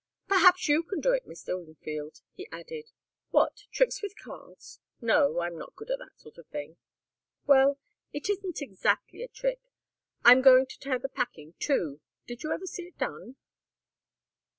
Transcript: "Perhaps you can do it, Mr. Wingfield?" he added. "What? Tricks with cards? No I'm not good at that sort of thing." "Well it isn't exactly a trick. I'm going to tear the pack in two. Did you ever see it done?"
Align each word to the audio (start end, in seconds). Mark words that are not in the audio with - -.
"Perhaps 0.27 0.67
you 0.67 0.81
can 0.81 0.99
do 0.99 1.11
it, 1.13 1.27
Mr. 1.27 1.55
Wingfield?" 1.63 2.21
he 2.33 2.49
added. 2.51 2.89
"What? 3.29 3.67
Tricks 3.71 4.01
with 4.01 4.17
cards? 4.17 4.79
No 4.99 5.41
I'm 5.41 5.59
not 5.59 5.75
good 5.75 5.91
at 5.91 5.99
that 5.99 6.19
sort 6.19 6.39
of 6.39 6.47
thing." 6.47 6.77
"Well 7.45 7.77
it 8.11 8.27
isn't 8.27 8.63
exactly 8.63 9.21
a 9.21 9.27
trick. 9.27 9.61
I'm 10.25 10.41
going 10.41 10.65
to 10.65 10.79
tear 10.79 10.97
the 10.97 11.07
pack 11.07 11.37
in 11.37 11.53
two. 11.59 12.01
Did 12.25 12.41
you 12.41 12.51
ever 12.51 12.65
see 12.65 12.87
it 12.87 12.97
done?" 12.97 13.35